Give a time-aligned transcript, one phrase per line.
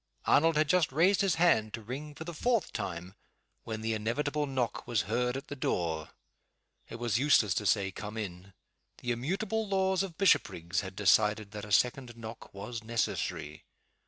[0.25, 3.13] Arnold had just raised his hand to ring for the fourth time,
[3.65, 6.09] when the inevitable knock was heard at the door.
[6.89, 8.53] It was useless to say "come in."
[8.97, 13.63] The immutable laws of Bishopriggs had decided that a second knock was necessary.